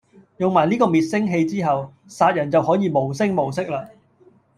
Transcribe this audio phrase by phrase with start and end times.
[0.37, 3.87] 用埋呢個滅聲器之後，殺人就可以無聲無息喇